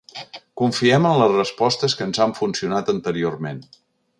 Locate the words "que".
1.99-2.07